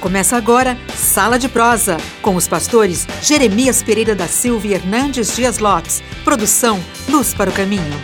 Começa 0.00 0.34
agora 0.34 0.78
Sala 0.96 1.38
de 1.38 1.46
Prosa, 1.46 1.98
com 2.22 2.34
os 2.34 2.48
pastores 2.48 3.06
Jeremias 3.20 3.82
Pereira 3.82 4.14
da 4.14 4.26
Silva 4.26 4.66
e 4.66 4.72
Hernandes 4.72 5.36
Dias 5.36 5.58
Lopes. 5.58 6.02
Produção 6.24 6.80
Luz 7.06 7.34
para 7.34 7.50
o 7.50 7.52
Caminho. 7.52 8.00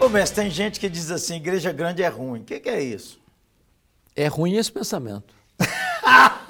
Ô, 0.00 0.08
mestre, 0.08 0.42
tem 0.42 0.50
gente 0.50 0.80
que 0.80 0.88
diz 0.88 1.10
assim: 1.10 1.36
igreja 1.36 1.70
grande 1.70 2.02
é 2.02 2.08
ruim. 2.08 2.40
O 2.40 2.44
que, 2.44 2.58
que 2.60 2.70
é 2.70 2.82
isso? 2.82 3.20
É 4.16 4.26
ruim 4.26 4.56
esse 4.56 4.72
pensamento. 4.72 5.34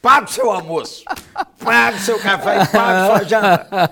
Paga 0.00 0.24
o 0.24 0.28
seu 0.28 0.52
almoço, 0.52 1.02
paga 1.58 1.96
o 1.96 2.00
seu 2.00 2.16
café, 2.20 2.64
paga 2.66 3.02
a 3.02 3.06
sua 3.06 3.24
janta. 3.24 3.90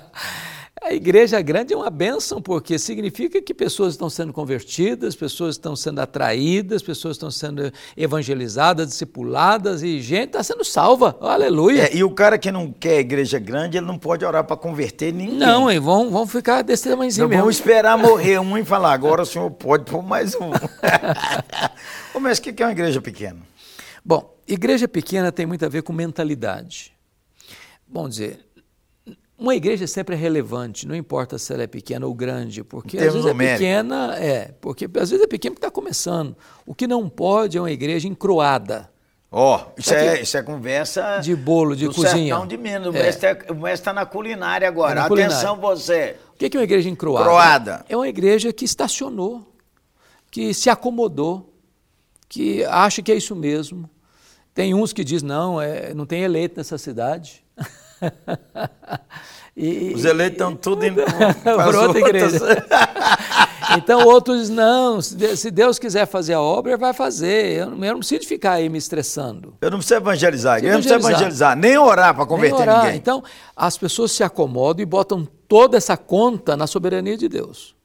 A 0.85 0.93
igreja 0.93 1.41
grande 1.41 1.73
é 1.73 1.77
uma 1.79 1.89
bênção, 1.89 2.43
porque 2.43 2.79
significa 2.79 3.41
que 3.41 3.55
pessoas 3.55 3.95
estão 3.95 4.11
sendo 4.11 4.35
convertidas, 4.35 5.17
pessoas 5.17 5.55
estão 5.55 5.75
sendo 5.75 5.99
atraídas, 5.99 6.83
pessoas 6.83 7.17
estão 7.17 7.31
sendo 7.31 7.73
evangelizadas, 7.97 8.89
discipuladas 8.89 9.83
e 9.83 9.99
gente 10.03 10.27
está 10.27 10.43
sendo 10.43 10.63
salva. 10.63 11.17
Aleluia. 11.23 11.85
É, 11.85 11.97
e 11.97 12.05
o 12.05 12.11
cara 12.11 12.37
que 12.37 12.53
não 12.53 12.71
quer 12.71 12.99
igreja 12.99 13.39
grande, 13.39 13.79
ele 13.79 13.87
não 13.87 13.97
pode 13.97 14.27
orar 14.27 14.45
para 14.45 14.59
converter 14.59 15.11
ninguém. 15.11 15.39
Não, 15.39 15.73
e 15.73 15.79
vão, 15.79 16.11
vão 16.11 16.27
ficar 16.27 16.61
desse 16.61 16.87
tamanhozinho 16.87 17.29
mesmo. 17.29 17.45
Vamos 17.45 17.57
esperar 17.57 17.97
morrer 17.97 18.39
um 18.39 18.59
e 18.59 18.63
falar, 18.63 18.93
agora 18.93 19.23
o 19.23 19.27
senhor 19.27 19.51
pode 19.53 19.91
pôr 19.91 20.03
mais 20.03 20.35
um. 20.35 20.51
Ô, 22.13 22.21
mas 22.21 22.37
o 22.37 22.43
que 22.43 22.63
é 22.63 22.67
uma 22.67 22.73
igreja 22.73 23.01
pequena? 23.01 23.39
Bom, 24.05 24.37
igreja 24.47 24.87
pequena 24.87 25.33
tem 25.33 25.47
muito 25.47 25.65
a 25.65 25.69
ver 25.71 25.83
com 25.83 25.95
mentalidade. 25.95 26.93
Vamos 27.89 28.17
dizer, 28.17 28.44
uma 29.45 29.55
igreja 29.55 29.87
sempre 29.87 30.15
é 30.15 30.19
relevante, 30.19 30.87
não 30.87 30.95
importa 30.95 31.39
se 31.39 31.53
ela 31.53 31.63
é 31.63 31.67
pequena 31.67 32.07
ou 32.07 32.15
grande, 32.15 32.65
porque 32.65 32.97
às 32.97 33.05
vezes 33.05 33.25
numérico. 33.25 33.43
é 33.43 33.57
pequena, 33.57 34.17
é, 34.17 34.55
porque 34.61 34.87
às 34.87 35.11
vezes 35.11 35.25
é 35.25 35.27
pequena 35.27 35.55
porque 35.55 35.67
está 35.67 35.71
começando. 35.71 36.37
O 36.67 36.75
que 36.75 36.87
não 36.87 37.09
pode 37.09 37.57
é 37.57 37.61
uma 37.61 37.71
igreja 37.71 38.09
encroada. 38.09 38.91
Ó, 39.31 39.57
oh, 39.57 39.81
isso, 39.81 39.93
é, 39.93 40.21
isso 40.23 40.37
é 40.37 40.43
conversa 40.43 41.19
de 41.19 41.35
bolo, 41.35 41.75
de 41.75 41.89
cozinha. 41.89 42.37
Não 42.37 42.47
de 42.47 42.57
menos. 42.57 42.95
O 42.95 42.97
é. 42.97 43.03
mestre 43.03 43.37
está 43.73 43.93
na 43.93 44.07
culinária 44.07 44.67
agora. 44.69 44.93
É 44.93 44.95
na 44.95 45.07
Atenção 45.07 45.57
culinária. 45.57 45.77
você. 45.77 46.17
O 46.35 46.39
que 46.39 46.57
é 46.57 46.59
uma 46.59 46.65
igreja 46.65 46.89
encroada? 46.89 47.25
Croada. 47.25 47.85
É 47.89 47.97
uma 47.97 48.09
igreja 48.09 48.53
que 48.53 48.65
estacionou, 48.65 49.45
que 50.31 50.55
se 50.55 50.71
acomodou, 50.71 51.53
que 52.29 52.65
acha 52.65 53.03
que 53.03 53.11
é 53.11 53.17
isso 53.17 53.35
mesmo. 53.35 53.91
Tem 54.55 54.73
uns 54.73 54.93
que 54.93 55.03
dizem, 55.03 55.29
não, 55.29 55.61
é, 55.61 55.93
não 55.93 56.07
tem 56.07 56.23
eleito 56.23 56.57
nessa 56.57 56.79
cidade. 56.79 57.45
e, 59.57 59.93
Os 59.95 60.05
eleitos 60.05 60.35
estão 60.35 60.57
tudo 60.57 60.85
indo 60.85 61.03
para 61.43 61.81
outra 61.81 62.01
igreja. 62.01 62.67
então 63.79 64.05
outros 64.05 64.49
não, 64.49 65.01
se 65.01 65.51
Deus 65.51 65.79
quiser 65.79 66.07
fazer 66.07 66.35
a 66.35 66.41
obra, 66.41 66.73
ele 66.73 66.81
vai 66.81 66.93
fazer. 66.93 67.61
Eu 67.61 67.71
não, 67.71 67.85
eu 67.85 67.93
não 67.93 67.99
preciso 68.01 68.27
ficar 68.27 68.55
aí 68.55 68.69
me 68.69 68.79
estressando. 68.79 69.57
Eu 69.61 69.71
não 69.71 69.79
preciso 69.79 70.01
evangelizar, 70.01 70.59
eu 70.59 70.73
não 70.73 70.81
preciso 70.81 70.95
evangelizar, 70.95 71.57
nem 71.57 71.79
orar 71.79 72.15
para 72.15 72.27
converter 72.27 72.63
orar. 72.63 72.83
ninguém. 72.83 72.97
Então 72.97 73.23
as 73.55 73.79
pessoas 73.79 74.11
se 74.11 74.25
acomodam 74.25 74.83
e 74.83 74.87
botam 74.87 75.25
toda 75.47 75.77
essa 75.77 75.97
conta 75.97 76.57
na 76.57 76.67
soberania 76.67 77.17
de 77.17 77.29
Deus. 77.29 77.77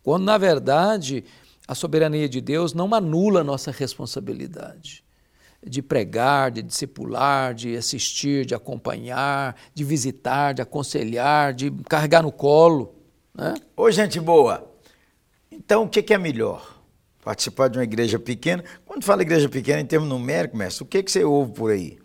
Quando 0.00 0.24
na 0.24 0.38
verdade 0.38 1.24
a 1.66 1.74
soberania 1.74 2.28
de 2.28 2.40
Deus 2.40 2.72
não 2.72 2.94
anula 2.94 3.40
a 3.40 3.44
nossa 3.44 3.72
responsabilidade 3.72 5.02
de 5.66 5.82
pregar, 5.82 6.50
de 6.50 6.62
discipular, 6.62 7.54
de 7.54 7.76
assistir, 7.76 8.46
de 8.46 8.54
acompanhar, 8.54 9.56
de 9.74 9.84
visitar, 9.84 10.54
de 10.54 10.62
aconselhar, 10.62 11.52
de 11.52 11.70
carregar 11.88 12.22
no 12.22 12.32
colo. 12.32 12.94
Né? 13.34 13.54
Ô, 13.76 13.90
gente 13.90 14.18
boa, 14.18 14.72
então 15.50 15.84
o 15.84 15.88
que 15.88 16.12
é 16.12 16.18
melhor? 16.18 16.78
Participar 17.22 17.68
de 17.68 17.78
uma 17.78 17.84
igreja 17.84 18.18
pequena? 18.18 18.64
Quando 18.86 19.04
fala 19.04 19.20
igreja 19.22 19.48
pequena 19.48 19.80
em 19.80 19.86
termos 19.86 20.08
numéricos, 20.08 20.58
mestre, 20.58 20.84
o 20.84 20.86
que, 20.86 21.02
que 21.02 21.12
você 21.12 21.22
ouve 21.22 21.52
por 21.52 21.70
aí? 21.70 21.98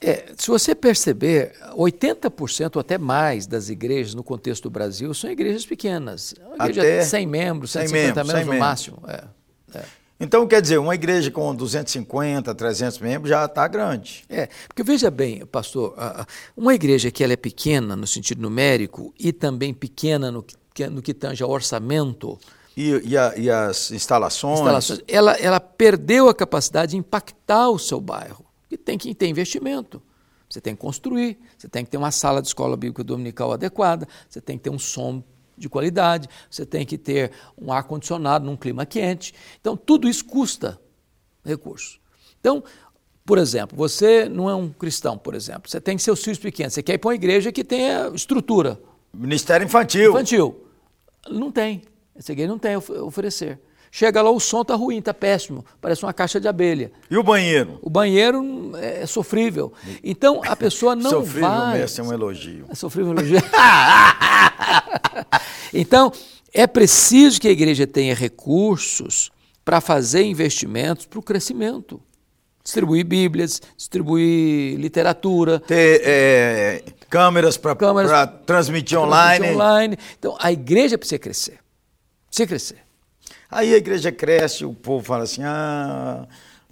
É, 0.00 0.32
se 0.36 0.48
você 0.48 0.74
perceber, 0.74 1.52
80% 1.72 2.76
ou 2.76 2.80
até 2.80 2.98
mais 2.98 3.46
das 3.46 3.70
igrejas 3.70 4.14
no 4.14 4.22
contexto 4.22 4.64
do 4.64 4.70
Brasil 4.70 5.12
são 5.14 5.30
igrejas 5.30 5.64
pequenas. 5.64 6.34
Uma 6.44 6.66
igreja 6.66 6.80
até 6.82 6.98
de 7.00 7.06
100 7.06 7.26
membros, 7.26 7.70
150 7.72 8.00
membros, 8.00 8.16
membros 8.16 8.46
no 8.46 8.52
membros. 8.52 8.58
máximo. 8.58 9.02
É, 9.08 9.24
é. 9.78 9.84
Então, 10.18 10.46
quer 10.46 10.62
dizer, 10.62 10.78
uma 10.78 10.94
igreja 10.94 11.30
com 11.30 11.54
250, 11.54 12.54
300 12.54 12.98
membros 13.00 13.28
já 13.28 13.44
está 13.44 13.68
grande. 13.68 14.24
É, 14.28 14.48
porque 14.66 14.82
veja 14.82 15.10
bem, 15.10 15.44
pastor, 15.44 15.94
uma 16.56 16.74
igreja 16.74 17.10
que 17.10 17.22
ela 17.22 17.34
é 17.34 17.36
pequena 17.36 17.94
no 17.94 18.06
sentido 18.06 18.40
numérico 18.40 19.12
e 19.18 19.32
também 19.32 19.74
pequena 19.74 20.30
no 20.30 20.42
que, 20.42 20.86
no 20.88 21.02
que 21.02 21.12
tange 21.12 21.42
ao 21.42 21.50
orçamento. 21.50 22.38
E, 22.74 22.90
e, 23.04 23.16
a, 23.16 23.34
e 23.36 23.50
as 23.50 23.90
instalações? 23.90 24.58
instalações 24.58 25.00
ela, 25.06 25.32
ela 25.34 25.60
perdeu 25.60 26.28
a 26.28 26.34
capacidade 26.34 26.92
de 26.92 26.96
impactar 26.96 27.68
o 27.68 27.78
seu 27.78 28.00
bairro. 28.00 28.44
E 28.70 28.76
tem 28.76 28.96
que 28.96 29.14
ter 29.14 29.26
investimento. 29.26 30.02
Você 30.48 30.60
tem 30.60 30.74
que 30.74 30.80
construir, 30.80 31.38
você 31.58 31.68
tem 31.68 31.84
que 31.84 31.90
ter 31.90 31.96
uma 31.96 32.10
sala 32.10 32.40
de 32.40 32.48
escola 32.48 32.76
bíblica 32.76 33.02
dominical 33.02 33.52
adequada, 33.52 34.06
você 34.28 34.40
tem 34.40 34.56
que 34.56 34.64
ter 34.64 34.70
um 34.70 34.78
som 34.78 35.22
de 35.56 35.68
qualidade, 35.68 36.28
você 36.50 36.66
tem 36.66 36.84
que 36.84 36.98
ter 36.98 37.32
um 37.56 37.72
ar-condicionado 37.72 38.44
num 38.44 38.56
clima 38.56 38.84
quente. 38.84 39.34
Então, 39.60 39.76
tudo 39.76 40.08
isso 40.08 40.24
custa 40.24 40.78
recurso. 41.44 41.98
Então, 42.40 42.62
por 43.24 43.38
exemplo, 43.38 43.76
você 43.76 44.28
não 44.28 44.48
é 44.48 44.54
um 44.54 44.68
cristão, 44.68 45.18
por 45.18 45.34
exemplo, 45.34 45.68
você 45.68 45.80
tem 45.80 45.98
seus 45.98 46.22
filhos 46.22 46.38
pequenos, 46.38 46.74
você 46.74 46.82
quer 46.82 46.94
ir 46.94 46.98
para 46.98 47.08
uma 47.08 47.14
igreja 47.14 47.50
que 47.50 47.64
tenha 47.64 48.08
estrutura. 48.14 48.80
Ministério 49.12 49.64
infantil. 49.64 50.10
Infantil. 50.10 50.66
Não 51.28 51.50
tem. 51.50 51.82
Essa 52.14 52.32
igreja 52.32 52.48
não 52.48 52.58
tem 52.58 52.74
a 52.74 52.78
oferecer. 52.78 53.58
Chega 53.90 54.20
lá, 54.20 54.30
o 54.30 54.38
som 54.38 54.62
está 54.62 54.74
ruim, 54.74 54.98
está 54.98 55.14
péssimo, 55.14 55.64
parece 55.80 56.04
uma 56.04 56.12
caixa 56.12 56.40
de 56.40 56.46
abelha. 56.46 56.92
E 57.10 57.16
o 57.16 57.22
banheiro? 57.22 57.78
O 57.82 57.88
banheiro 57.88 58.72
é 58.76 59.06
sofrível. 59.06 59.72
Então 60.02 60.42
a 60.44 60.54
pessoa 60.54 60.94
não 60.94 61.10
sofrível 61.10 61.48
vai. 61.48 61.88
Sofrível 61.88 62.04
é 62.04 62.08
um 62.08 62.12
elogio. 62.12 62.66
É 62.68 62.74
sofrível 62.74 63.12
um 63.12 63.14
elogio. 63.14 63.40
então 65.72 66.12
é 66.52 66.66
preciso 66.66 67.40
que 67.40 67.48
a 67.48 67.50
igreja 67.50 67.86
tenha 67.86 68.14
recursos 68.14 69.30
para 69.64 69.80
fazer 69.80 70.24
investimentos 70.24 71.06
para 71.06 71.18
o 71.18 71.22
crescimento. 71.22 72.00
Distribuir 72.62 73.06
Bíblias, 73.06 73.62
distribuir 73.76 74.76
literatura. 74.78 75.60
Ter 75.60 76.02
é, 76.04 76.82
câmeras 77.08 77.56
para 77.56 78.26
transmitir 78.44 78.98
online. 78.98 79.50
online. 79.50 79.96
Então 80.18 80.36
a 80.40 80.50
igreja 80.50 80.98
precisa 80.98 81.18
crescer. 81.18 81.58
Precisa 82.28 82.46
crescer. 82.46 82.85
Aí 83.50 83.74
a 83.74 83.76
igreja 83.76 84.10
cresce, 84.10 84.64
o 84.64 84.74
povo 84.74 85.04
fala 85.04 85.24
assim: 85.24 85.42
ah, 85.44 86.26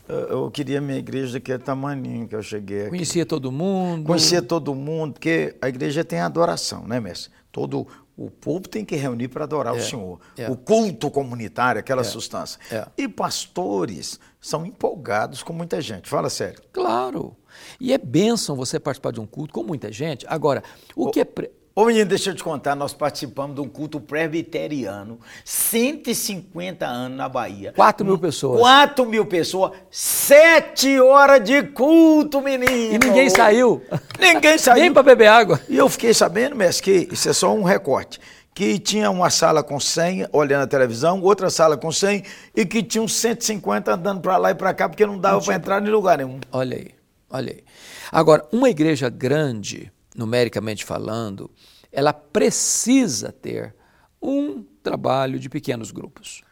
eu 0.09 0.51
queria 0.51 0.81
minha 0.81 0.99
igreja 0.99 1.35
daquele 1.35 1.59
tamanho 1.59 2.29
que 2.29 2.35
eu 2.35 2.43
cheguei 2.43 2.83
aqui. 2.83 2.91
Conhecia 2.91 3.25
todo 3.25 3.51
mundo. 3.51 4.05
Conhecia 4.05 4.43
todo 4.43 4.75
mundo, 4.75 5.15
porque 5.15 5.57
a 5.61 5.69
igreja 5.69 6.05
tem 6.05 6.21
adoração, 6.21 6.87
né, 6.87 7.01
mestre? 7.01 7.33
Todo 7.51 7.87
o 8.17 8.31
povo 8.31 8.69
tem 8.69 8.85
que 8.85 8.95
reunir 8.95 9.29
para 9.29 9.45
adorar 9.45 9.75
é, 9.75 9.79
o 9.79 9.83
Senhor. 9.83 10.21
É. 10.37 10.49
O 10.49 10.57
culto 10.57 11.11
comunitário, 11.11 11.81
aquela 11.81 12.03
é, 12.03 12.05
substância. 12.05 12.61
É. 12.71 12.87
E 12.97 13.09
pastores 13.09 14.21
são 14.41 14.65
empolgados 14.65 15.43
com 15.43 15.53
muita 15.53 15.81
gente. 15.81 16.09
Fala 16.09 16.31
sério. 16.31 16.63
Claro. 16.73 17.37
E 17.81 17.93
é 17.93 17.99
bênção 17.99 18.55
você 18.55 18.79
participar 18.79 19.13
de 19.13 19.21
um 19.21 19.27
culto 19.27 19.53
com 19.53 19.65
muita 19.65 19.91
gente. 19.91 20.25
Agora, 20.29 20.63
o, 20.95 21.09
o 21.09 21.11
que 21.11 21.21
é. 21.21 21.25
Pre... 21.25 21.51
Ô 21.77 21.87
menino, 21.87 22.07
deixa 22.07 22.31
eu 22.31 22.37
te 22.37 22.45
contar, 22.45 22.77
nós 22.77 22.95
participamos 22.95 23.57
de 23.57 23.61
um 23.61 23.69
culto 23.69 23.99
presbiteriano, 23.99 25.19
150 25.45 26.87
anos 26.87 27.19
na 27.19 27.29
Bahia. 27.29 27.73
4 27.75 28.07
mil 28.07 28.17
pessoas. 28.17 28.61
4 28.61 29.05
mil 29.05 29.27
pessoas, 29.27 29.73
7 29.91 31.01
horas 31.01 31.43
de 31.43 31.65
culto, 31.65 32.41
menino. 32.41 32.71
E 32.71 32.97
ninguém 32.97 33.29
saiu. 33.29 33.83
Ninguém 34.21 34.57
saiu. 34.57 34.83
Nem 34.83 34.93
para 34.93 35.03
beber 35.03 35.27
água. 35.27 35.61
E 35.69 35.77
eu 35.77 35.89
fiquei 35.89 36.15
sabendo, 36.15 36.55
mestre, 36.55 37.07
que 37.07 37.13
isso 37.13 37.29
é 37.29 37.33
só 37.33 37.53
um 37.53 37.65
recorte. 37.65 38.21
Que 38.55 38.79
tinha 38.79 39.11
uma 39.11 39.29
sala 39.29 39.61
com 39.61 39.81
100 39.81 40.29
olhando 40.33 40.63
a 40.63 40.69
televisão, 40.69 41.21
outra 41.23 41.51
sala 41.51 41.77
com 41.77 41.91
100 41.91 42.23
e 42.55 42.65
que 42.65 42.85
tinha 42.85 43.03
uns 43.03 43.17
150 43.17 43.93
andando 43.93 44.21
para 44.21 44.37
lá 44.37 44.53
e 44.53 44.55
para 44.55 44.73
cá 44.73 44.89
porque 44.89 45.05
não 45.05 45.19
dava 45.19 45.41
para 45.41 45.57
entrar 45.57 45.85
em 45.85 45.91
lugar 45.91 46.19
nenhum. 46.19 46.39
Olha 46.53 46.77
aí, 46.77 46.91
olha 47.29 47.53
aí. 47.53 47.65
Agora, 48.13 48.47
uma 48.53 48.71
igreja 48.71 49.09
grande 49.09 49.91
numericamente 50.15 50.85
falando, 50.85 51.51
ela 51.91 52.13
precisa 52.13 53.33
ter 53.33 53.75
um 54.23 54.65
trabalho 54.83 55.39
de 55.39 55.49
pequenos 55.49 55.91
grupos. 55.91 56.43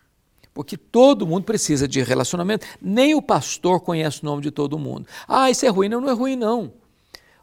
Porque 0.55 0.77
todo 0.77 1.27
mundo 1.27 1.45
precisa 1.45 1.89
de 1.89 2.03
relacionamento. 2.03 2.67
Nem 2.81 3.15
o 3.15 3.23
pastor 3.23 3.81
conhece 3.81 4.23
o 4.23 4.27
nome 4.27 4.43
de 4.43 4.51
todo 4.51 4.79
mundo. 4.79 5.07
Ah, 5.27 5.51
isso 5.51 5.65
é 5.65 5.69
ruim. 5.69 5.89
Não, 5.89 6.01
não 6.01 6.11
é 6.11 6.13
ruim, 6.13 6.37
não. 6.37 6.75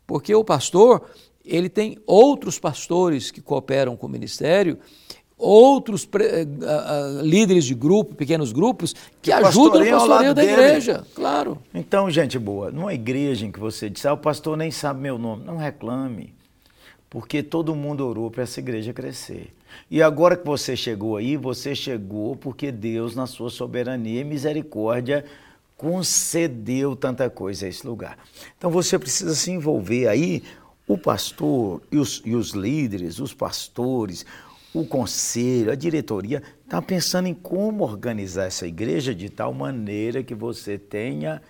Porque 0.05 0.33
o 0.33 0.43
pastor, 0.43 1.09
ele 1.43 1.69
tem 1.69 1.97
outros 2.05 2.59
pastores 2.59 3.31
que 3.31 3.41
cooperam 3.41 3.97
com 3.97 4.05
o 4.05 4.09
ministério, 4.09 4.77
outros 5.39 6.03
uh, 6.03 7.21
líderes 7.23 7.63
de 7.63 7.73
grupo, 7.73 8.13
pequenos 8.13 8.51
grupos, 8.51 8.93
que 9.21 9.31
ajudam 9.31 9.81
o 9.81 9.89
pastoreio 9.89 10.33
da 10.35 10.43
igreja. 10.43 11.05
Claro. 11.15 11.57
Então, 11.73 12.11
gente 12.11 12.37
boa, 12.37 12.69
numa 12.69 12.93
igreja 12.93 13.45
em 13.45 13.51
que 13.51 13.59
você 13.59 13.89
diz, 13.89 14.05
ah, 14.05 14.13
o 14.13 14.17
pastor 14.17 14.57
nem 14.57 14.69
sabe 14.69 14.99
meu 14.99 15.17
nome, 15.17 15.45
não 15.45 15.55
reclame. 15.55 16.33
porque 17.09 17.41
todo 17.41 17.75
mundo 17.75 18.05
orou 18.05 18.29
para 18.29 18.43
essa 18.43 18.59
igreja 18.59 18.93
crescer. 18.93 19.53
E 19.89 20.01
agora 20.01 20.37
que 20.37 20.45
você 20.45 20.75
chegou 20.75 21.17
aí, 21.17 21.35
você 21.35 21.73
chegou 21.73 22.35
porque 22.35 22.71
Deus, 22.71 23.15
na 23.15 23.25
sua 23.25 23.49
soberania 23.49 24.21
e 24.21 24.23
misericórdia, 24.23 25.25
concedeu 25.75 26.95
tanta 26.95 27.29
coisa 27.29 27.65
a 27.65 27.69
esse 27.69 27.85
lugar. 27.87 28.17
Então 28.57 28.69
você 28.69 28.99
precisa 28.99 29.33
se 29.33 29.51
envolver 29.51 30.07
aí, 30.07 30.43
o 30.87 30.97
pastor 30.97 31.81
e 31.91 31.97
os, 31.97 32.21
e 32.25 32.35
os 32.35 32.51
líderes, 32.51 33.19
os 33.19 33.33
pastores, 33.33 34.25
o 34.73 34.85
conselho, 34.85 35.71
a 35.71 35.75
diretoria, 35.75 36.43
está 36.63 36.81
pensando 36.81 37.27
em 37.27 37.33
como 37.33 37.83
organizar 37.83 38.45
essa 38.45 38.67
igreja 38.67 39.13
de 39.13 39.29
tal 39.29 39.53
maneira 39.53 40.23
que 40.23 40.35
você 40.35 40.77
tenha 40.77 41.41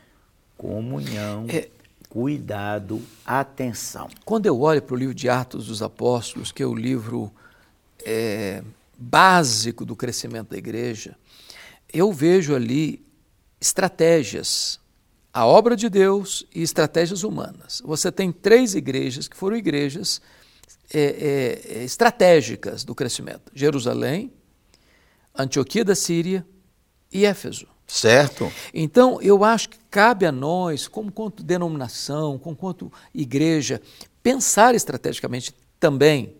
comunhão, 0.57 1.45
é, 1.49 1.69
cuidado, 2.07 3.01
atenção. 3.25 4.07
Quando 4.25 4.45
eu 4.45 4.59
olho 4.61 4.81
para 4.81 4.95
o 4.95 4.97
livro 4.97 5.13
de 5.13 5.29
Atos 5.29 5.67
dos 5.67 5.81
Apóstolos, 5.81 6.51
que 6.51 6.63
é 6.63 6.65
o 6.65 6.75
livro 6.75 7.31
é, 8.05 8.63
básico 8.97 9.85
do 9.85 9.95
crescimento 9.95 10.49
da 10.49 10.57
igreja, 10.57 11.15
eu 11.91 12.11
vejo 12.11 12.55
ali 12.55 13.05
estratégias, 13.59 14.79
a 15.33 15.45
obra 15.45 15.75
de 15.75 15.89
Deus 15.89 16.45
e 16.53 16.61
estratégias 16.61 17.23
humanas. 17.23 17.81
Você 17.85 18.11
tem 18.11 18.31
três 18.31 18.75
igrejas 18.75 19.27
que 19.27 19.37
foram 19.37 19.57
igrejas 19.57 20.21
é, 20.93 21.61
é, 21.79 21.83
estratégicas 21.83 22.83
do 22.83 22.95
crescimento: 22.95 23.51
Jerusalém, 23.53 24.31
Antioquia 25.37 25.85
da 25.85 25.95
Síria 25.95 26.45
e 27.11 27.25
Éfeso. 27.25 27.67
Certo. 27.87 28.51
Então, 28.71 29.19
eu 29.19 29.43
acho 29.43 29.69
que 29.69 29.79
cabe 29.89 30.25
a 30.25 30.31
nós, 30.31 30.87
como 30.87 31.11
quanto 31.11 31.41
denominação, 31.41 32.37
como 32.37 32.55
quanto 32.55 32.91
igreja, 33.13 33.81
pensar 34.21 34.75
estrategicamente 34.75 35.55
também. 35.79 36.35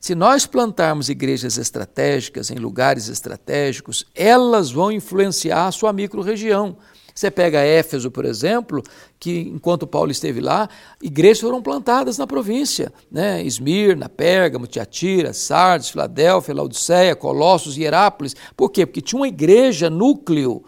Se 0.00 0.14
nós 0.14 0.46
plantarmos 0.46 1.08
igrejas 1.08 1.56
estratégicas 1.56 2.50
em 2.50 2.56
lugares 2.56 3.08
estratégicos, 3.08 4.04
elas 4.14 4.70
vão 4.70 4.92
influenciar 4.92 5.66
a 5.66 5.72
sua 5.72 5.92
microrregião. 5.92 6.76
Você 7.14 7.30
pega 7.30 7.60
Éfeso, 7.60 8.10
por 8.10 8.24
exemplo, 8.24 8.82
que 9.18 9.40
enquanto 9.40 9.86
Paulo 9.86 10.10
esteve 10.10 10.40
lá, 10.40 10.68
igrejas 11.02 11.40
foram 11.40 11.62
plantadas 11.62 12.18
na 12.18 12.26
província, 12.26 12.92
né? 13.10 13.42
Esmirna, 13.44 14.08
Pérgamo, 14.08 14.66
Tiatira, 14.66 15.32
Sardes, 15.32 15.90
Filadélfia, 15.90 16.54
Laodiceia, 16.54 17.14
Colossos 17.14 17.76
e 17.76 17.82
Herápolis. 17.82 18.34
Por 18.56 18.70
quê? 18.70 18.86
Porque 18.86 19.00
tinha 19.00 19.20
uma 19.20 19.28
igreja 19.28 19.90
núcleo 19.90 20.64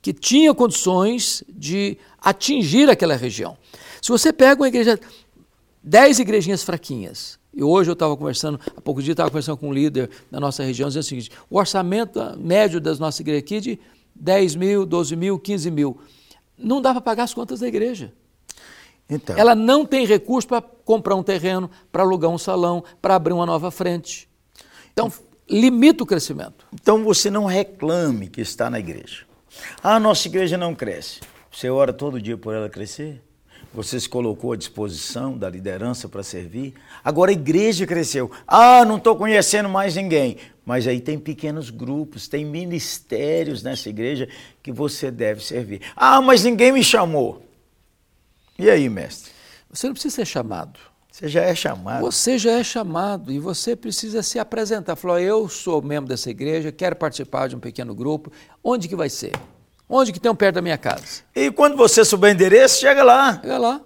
que 0.00 0.12
tinha 0.12 0.52
condições 0.52 1.44
de 1.48 1.96
atingir 2.20 2.90
aquela 2.90 3.14
região. 3.14 3.56
Se 4.00 4.10
você 4.10 4.32
pega 4.32 4.60
uma 4.60 4.68
igreja, 4.68 4.98
dez 5.82 6.18
igrejinhas 6.18 6.62
fraquinhas, 6.62 7.38
e 7.54 7.62
hoje 7.62 7.90
eu 7.90 7.92
estava 7.92 8.16
conversando, 8.16 8.58
há 8.76 8.80
pouco 8.80 9.02
dia 9.02 9.12
estava 9.12 9.30
conversando 9.30 9.58
com 9.58 9.68
um 9.68 9.72
líder 9.72 10.10
da 10.30 10.40
nossa 10.40 10.64
região, 10.64 10.88
dizendo 10.88 11.02
o 11.02 11.06
seguinte, 11.06 11.30
o 11.50 11.58
orçamento 11.58 12.18
médio 12.38 12.80
das 12.80 12.98
nossas 12.98 13.20
igrejas 13.20 13.42
aqui 13.42 13.56
é 13.56 13.60
de 13.60 13.80
10 14.14 14.56
mil, 14.56 14.86
12 14.86 15.16
mil, 15.16 15.38
15 15.38 15.70
mil, 15.70 15.98
não 16.56 16.80
dá 16.80 16.92
para 16.92 17.00
pagar 17.00 17.24
as 17.24 17.34
contas 17.34 17.60
da 17.60 17.68
igreja. 17.68 18.12
Então. 19.08 19.36
Ela 19.36 19.54
não 19.54 19.84
tem 19.84 20.06
recurso 20.06 20.48
para 20.48 20.62
comprar 20.62 21.14
um 21.16 21.22
terreno, 21.22 21.70
para 21.90 22.02
alugar 22.02 22.30
um 22.30 22.38
salão, 22.38 22.82
para 23.00 23.14
abrir 23.14 23.32
uma 23.32 23.44
nova 23.44 23.70
frente. 23.70 24.28
Então, 24.92 25.12
limita 25.48 26.02
o 26.02 26.06
crescimento. 26.06 26.66
Então 26.72 27.04
você 27.04 27.30
não 27.30 27.44
reclame 27.44 28.28
que 28.28 28.40
está 28.40 28.70
na 28.70 28.78
igreja. 28.78 29.24
Ah, 29.82 30.00
nossa 30.00 30.28
igreja 30.28 30.56
não 30.56 30.74
cresce. 30.74 31.20
Você 31.50 31.68
ora 31.68 31.92
todo 31.92 32.20
dia 32.20 32.38
por 32.38 32.54
ela 32.54 32.70
crescer? 32.70 33.22
Você 33.74 33.98
se 33.98 34.08
colocou 34.08 34.52
à 34.52 34.56
disposição 34.56 35.36
da 35.36 35.48
liderança 35.48 36.06
para 36.06 36.22
servir? 36.22 36.74
Agora 37.02 37.30
a 37.30 37.34
igreja 37.34 37.86
cresceu. 37.86 38.30
Ah, 38.46 38.84
não 38.84 38.98
estou 38.98 39.16
conhecendo 39.16 39.68
mais 39.68 39.96
ninguém. 39.96 40.36
Mas 40.64 40.86
aí 40.86 41.00
tem 41.00 41.18
pequenos 41.18 41.70
grupos, 41.70 42.28
tem 42.28 42.44
ministérios 42.44 43.62
nessa 43.62 43.88
igreja 43.88 44.28
que 44.62 44.70
você 44.70 45.10
deve 45.10 45.42
servir. 45.42 45.80
Ah, 45.96 46.20
mas 46.20 46.44
ninguém 46.44 46.70
me 46.70 46.84
chamou. 46.84 47.44
E 48.58 48.68
aí, 48.68 48.88
mestre? 48.88 49.32
Você 49.70 49.86
não 49.86 49.94
precisa 49.94 50.16
ser 50.16 50.26
chamado. 50.26 50.78
Você 51.10 51.28
já 51.28 51.42
é 51.42 51.54
chamado. 51.54 52.00
Você 52.02 52.38
já 52.38 52.52
é 52.52 52.64
chamado 52.64 53.32
e 53.32 53.38
você 53.38 53.74
precisa 53.74 54.22
se 54.22 54.38
apresentar. 54.38 54.96
Falou, 54.96 55.18
eu 55.18 55.48
sou 55.48 55.82
membro 55.82 56.08
dessa 56.08 56.30
igreja, 56.30 56.70
quero 56.70 56.94
participar 56.94 57.48
de 57.48 57.56
um 57.56 57.60
pequeno 57.60 57.94
grupo. 57.94 58.30
Onde 58.62 58.86
que 58.86 58.96
vai 58.96 59.08
ser? 59.08 59.32
Onde 59.94 60.10
que 60.10 60.18
tem 60.18 60.32
um 60.32 60.34
perto 60.34 60.54
da 60.54 60.62
minha 60.62 60.78
casa? 60.78 61.20
E 61.36 61.50
quando 61.50 61.76
você 61.76 62.02
souber 62.02 62.30
o 62.30 62.34
endereço, 62.34 62.80
chega 62.80 63.04
lá. 63.04 63.38
Chega 63.38 63.58
lá. 63.58 63.82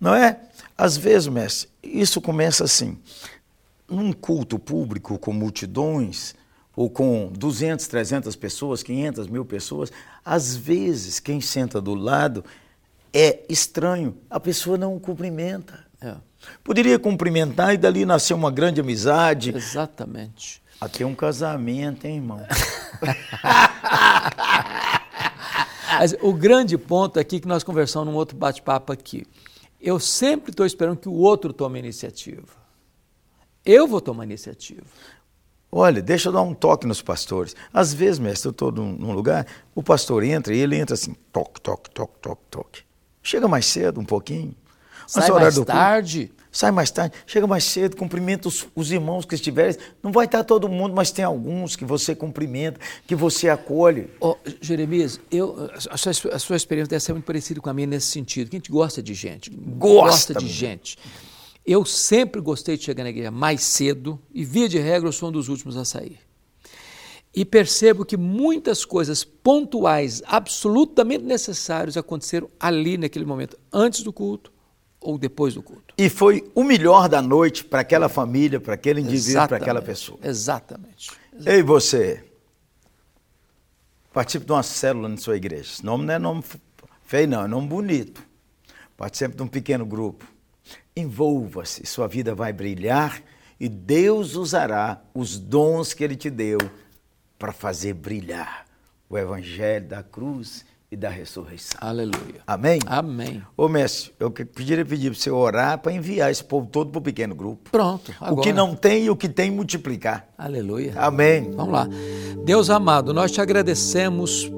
Não 0.00 0.12
é? 0.12 0.40
Às 0.76 0.96
vezes, 0.96 1.28
mestre, 1.28 1.68
isso 1.84 2.20
começa 2.20 2.64
assim. 2.64 2.98
Num 3.88 4.12
culto 4.12 4.58
público 4.58 5.16
com 5.16 5.32
multidões, 5.32 6.34
ou 6.74 6.90
com 6.90 7.30
200, 7.32 7.86
300 7.86 8.34
pessoas, 8.34 8.82
500 8.82 9.28
mil 9.28 9.44
pessoas, 9.44 9.92
às 10.24 10.56
vezes 10.56 11.20
quem 11.20 11.40
senta 11.40 11.80
do 11.80 11.94
lado 11.94 12.44
é 13.12 13.44
estranho, 13.48 14.16
a 14.28 14.40
pessoa 14.40 14.76
não 14.76 14.96
o 14.96 15.00
cumprimenta. 15.00 15.86
É. 16.00 16.16
Poderia 16.64 16.98
cumprimentar 16.98 17.72
e 17.72 17.76
dali 17.76 18.04
nascer 18.04 18.34
uma 18.34 18.50
grande 18.50 18.80
amizade. 18.80 19.56
Exatamente. 19.56 20.60
Até 20.80 21.06
um 21.06 21.14
casamento, 21.14 22.04
hein, 22.04 22.16
irmão? 22.16 22.44
Mas 25.98 26.14
o 26.20 26.32
grande 26.32 26.76
ponto 26.76 27.18
aqui 27.18 27.40
que 27.40 27.48
nós 27.48 27.64
conversamos 27.64 28.08
num 28.08 28.14
outro 28.14 28.36
bate-papo 28.36 28.92
aqui. 28.92 29.26
Eu 29.80 29.98
sempre 29.98 30.50
estou 30.50 30.66
esperando 30.66 30.98
que 30.98 31.08
o 31.08 31.14
outro 31.14 31.52
tome 31.52 31.78
iniciativa. 31.78 32.46
Eu 33.64 33.86
vou 33.86 34.00
tomar 34.00 34.24
iniciativa. 34.24 34.82
Olha, 35.70 36.00
deixa 36.00 36.30
eu 36.30 36.32
dar 36.32 36.42
um 36.42 36.54
toque 36.54 36.86
nos 36.86 37.02
pastores. 37.02 37.54
Às 37.72 37.92
vezes, 37.92 38.18
mestre, 38.18 38.48
eu 38.48 38.50
estou 38.52 38.72
num, 38.72 38.92
num, 38.92 39.12
lugar, 39.12 39.46
o 39.74 39.82
pastor 39.82 40.24
entra 40.24 40.54
e 40.54 40.58
ele 40.58 40.76
entra 40.76 40.94
assim, 40.94 41.14
toque, 41.30 41.60
toque, 41.60 41.90
toque, 41.90 42.18
toque, 42.20 42.42
toque. 42.50 42.82
Chega 43.22 43.46
mais 43.46 43.66
cedo 43.66 44.00
um 44.00 44.04
pouquinho. 44.04 44.54
Sai 45.06 45.30
mais 45.30 45.58
tarde. 45.60 46.28
Culto, 46.28 46.37
sai 46.58 46.72
mais 46.72 46.90
tarde, 46.90 47.14
chega 47.24 47.46
mais 47.46 47.62
cedo, 47.62 47.96
cumprimenta 47.96 48.48
os, 48.48 48.66
os, 48.74 48.90
irmãos 48.90 49.24
que 49.24 49.36
estiverem. 49.36 49.76
Não 50.02 50.10
vai 50.10 50.24
estar 50.24 50.42
todo 50.42 50.68
mundo, 50.68 50.92
mas 50.92 51.12
tem 51.12 51.24
alguns 51.24 51.76
que 51.76 51.84
você 51.84 52.16
cumprimenta, 52.16 52.80
que 53.06 53.14
você 53.14 53.48
acolhe. 53.48 54.10
Oh, 54.20 54.34
Jeremias, 54.60 55.20
eu, 55.30 55.70
a, 55.88 55.96
sua, 55.96 56.10
a 56.32 56.38
sua 56.40 56.56
experiência 56.56 56.90
deve 56.90 57.04
ser 57.04 57.12
muito 57.12 57.26
parecida 57.26 57.60
com 57.60 57.70
a 57.70 57.72
minha 57.72 57.86
nesse 57.86 58.08
sentido. 58.08 58.50
Que 58.50 58.56
a 58.56 58.58
gente 58.58 58.72
gosta 58.72 59.00
de 59.00 59.14
gente. 59.14 59.50
Gosta, 59.50 60.34
gosta 60.34 60.34
de 60.34 60.48
gente. 60.48 60.98
Eu 61.64 61.84
sempre 61.84 62.40
gostei 62.40 62.76
de 62.76 62.82
chegar 62.82 63.04
na 63.04 63.10
igreja 63.10 63.30
mais 63.30 63.62
cedo 63.62 64.18
e, 64.34 64.44
via 64.44 64.68
de 64.68 64.80
regra, 64.80 65.06
eu 65.08 65.12
sou 65.12 65.28
um 65.28 65.32
dos 65.32 65.48
últimos 65.48 65.76
a 65.76 65.84
sair. 65.84 66.18
E 67.32 67.44
percebo 67.44 68.04
que 68.04 68.16
muitas 68.16 68.84
coisas 68.84 69.22
pontuais, 69.22 70.24
absolutamente 70.26 71.22
necessárias, 71.22 71.96
aconteceram 71.96 72.50
ali 72.58 72.98
naquele 72.98 73.24
momento, 73.24 73.56
antes 73.72 74.02
do 74.02 74.12
culto, 74.12 74.57
ou 75.00 75.16
depois 75.18 75.54
do 75.54 75.62
culto. 75.62 75.94
E 75.96 76.08
foi 76.08 76.50
o 76.54 76.64
melhor 76.64 77.08
da 77.08 77.22
noite 77.22 77.64
para 77.64 77.80
aquela 77.80 78.08
família, 78.08 78.60
para 78.60 78.74
aquele 78.74 79.00
indivíduo, 79.00 79.48
para 79.48 79.56
aquela 79.56 79.82
pessoa. 79.82 80.18
Exatamente. 80.22 81.10
Exatamente. 81.32 81.50
Ei, 81.50 81.62
você, 81.62 82.24
participe 84.12 84.44
de 84.44 84.52
uma 84.52 84.62
célula 84.62 85.08
na 85.08 85.16
sua 85.16 85.36
igreja. 85.36 85.62
Esse 85.62 85.84
nome 85.84 86.04
não 86.04 86.14
é 86.14 86.18
nome 86.18 86.42
feio, 87.04 87.28
não, 87.28 87.44
é 87.44 87.48
nome 87.48 87.68
bonito. 87.68 88.22
Participe 88.96 89.36
de 89.36 89.42
um 89.42 89.46
pequeno 89.46 89.86
grupo. 89.86 90.26
Envolva-se, 90.96 91.86
sua 91.86 92.08
vida 92.08 92.34
vai 92.34 92.52
brilhar 92.52 93.22
e 93.60 93.68
Deus 93.68 94.34
usará 94.34 95.00
os 95.14 95.38
dons 95.38 95.94
que 95.94 96.02
Ele 96.02 96.16
te 96.16 96.28
deu 96.28 96.58
para 97.38 97.52
fazer 97.52 97.94
brilhar 97.94 98.66
o 99.08 99.16
Evangelho 99.16 99.86
da 99.86 100.02
cruz 100.02 100.64
e 100.90 100.96
da 100.96 101.10
ressurreição. 101.10 101.78
Aleluia. 101.80 102.42
Amém? 102.46 102.80
Amém. 102.86 103.42
Ô, 103.56 103.68
mestre, 103.68 104.12
eu 104.18 104.30
pediria 104.30 104.84
pedir 104.84 105.10
para 105.10 105.20
você 105.20 105.30
orar 105.30 105.78
para 105.78 105.92
enviar 105.92 106.30
esse 106.30 106.42
povo 106.42 106.66
todo 106.66 106.90
para 106.90 106.98
o 106.98 107.02
pequeno 107.02 107.34
grupo. 107.34 107.70
Pronto. 107.70 108.12
Agora. 108.18 108.40
O 108.40 108.42
que 108.42 108.52
não 108.52 108.74
tem 108.74 109.04
e 109.04 109.10
o 109.10 109.16
que 109.16 109.28
tem 109.28 109.50
multiplicar. 109.50 110.28
Aleluia. 110.36 110.94
Amém. 110.96 111.50
Vamos 111.54 111.72
lá. 111.72 111.88
Deus 112.42 112.70
amado, 112.70 113.12
nós 113.12 113.30
te 113.30 113.40
agradecemos 113.40 114.50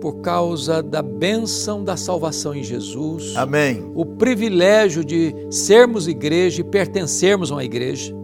por 0.00 0.20
causa 0.20 0.82
da 0.82 1.00
bênção 1.00 1.82
da 1.82 1.96
salvação 1.96 2.54
em 2.54 2.62
Jesus. 2.62 3.34
Amém. 3.34 3.90
O 3.94 4.04
privilégio 4.04 5.02
de 5.02 5.34
sermos 5.50 6.06
igreja 6.06 6.60
e 6.60 6.64
pertencermos 6.64 7.50
a 7.50 7.54
uma 7.54 7.64
igreja. 7.64 8.14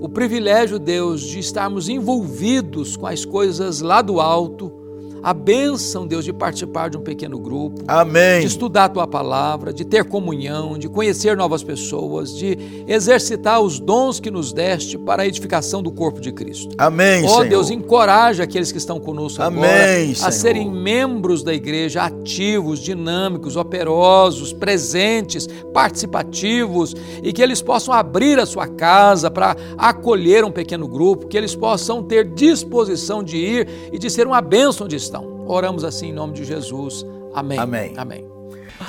O 0.00 0.08
privilégio, 0.08 0.78
Deus, 0.78 1.22
de 1.22 1.38
estarmos 1.38 1.88
envolvidos 1.88 2.96
com 2.96 3.06
as 3.06 3.24
coisas 3.24 3.80
lá 3.80 4.02
do 4.02 4.20
alto 4.20 4.83
a 5.24 5.32
bênção, 5.32 6.06
Deus, 6.06 6.22
de 6.22 6.34
participar 6.34 6.90
de 6.90 6.98
um 6.98 7.00
pequeno 7.00 7.38
grupo. 7.38 7.82
Amém. 7.88 8.42
De 8.42 8.46
estudar 8.46 8.84
a 8.84 8.88
tua 8.90 9.06
palavra, 9.06 9.72
de 9.72 9.82
ter 9.82 10.04
comunhão, 10.04 10.76
de 10.76 10.86
conhecer 10.86 11.34
novas 11.34 11.62
pessoas, 11.62 12.36
de 12.36 12.84
exercitar 12.86 13.58
os 13.62 13.80
dons 13.80 14.20
que 14.20 14.30
nos 14.30 14.52
deste 14.52 14.98
para 14.98 15.22
a 15.22 15.26
edificação 15.26 15.82
do 15.82 15.90
corpo 15.90 16.20
de 16.20 16.30
Cristo. 16.30 16.74
Amém. 16.76 17.24
Ó 17.24 17.28
Senhor. 17.28 17.48
Deus, 17.48 17.70
encoraja 17.70 18.42
aqueles 18.42 18.70
que 18.70 18.76
estão 18.76 19.00
conosco 19.00 19.42
Amém, 19.42 19.64
agora 19.64 20.10
a 20.10 20.14
Senhor. 20.14 20.32
serem 20.32 20.70
membros 20.70 21.42
da 21.42 21.54
igreja, 21.54 22.02
ativos, 22.02 22.78
dinâmicos, 22.78 23.56
operosos, 23.56 24.52
presentes, 24.52 25.48
participativos 25.72 26.94
e 27.22 27.32
que 27.32 27.40
eles 27.40 27.62
possam 27.62 27.94
abrir 27.94 28.38
a 28.38 28.44
sua 28.44 28.66
casa 28.66 29.30
para 29.30 29.56
acolher 29.78 30.44
um 30.44 30.50
pequeno 30.50 30.86
grupo, 30.86 31.28
que 31.28 31.38
eles 31.38 31.54
possam 31.54 32.02
ter 32.02 32.28
disposição 32.34 33.22
de 33.22 33.38
ir 33.38 33.68
e 33.90 33.98
de 33.98 34.10
ser 34.10 34.26
uma 34.26 34.42
bênção 34.42 34.84
onde 34.84 34.96
estão. 34.96 35.13
Oramos 35.46 35.84
assim 35.84 36.08
em 36.08 36.12
nome 36.12 36.32
de 36.34 36.44
Jesus. 36.44 37.04
Amém. 37.34 37.58
Amém. 37.58 37.92
Amém. 37.96 38.26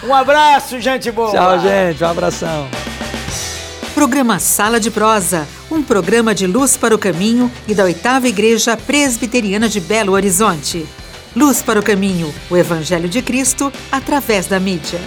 Um 0.03 0.13
abraço, 0.13 0.79
gente 0.79 1.11
boa. 1.11 1.31
Tchau, 1.31 1.59
gente. 1.59 2.03
Um 2.03 2.07
abração. 2.07 2.67
Programa 3.93 4.39
Sala 4.39 4.79
de 4.79 4.91
Prosa, 4.91 5.47
um 5.71 5.81
programa 5.81 6.35
de 6.35 6.45
luz 6.45 6.75
para 6.75 6.93
o 6.93 6.99
caminho 6.99 7.49
e 7.67 7.73
da 7.73 7.85
oitava 7.85 8.27
Igreja 8.27 8.75
Presbiteriana 8.75 9.69
de 9.69 9.79
Belo 9.79 10.13
Horizonte. 10.13 10.85
Luz 11.35 11.61
para 11.61 11.79
o 11.79 11.83
caminho, 11.83 12.33
o 12.49 12.57
Evangelho 12.57 13.07
de 13.07 13.21
Cristo 13.21 13.71
através 13.91 14.47
da 14.47 14.59
mídia. 14.59 14.99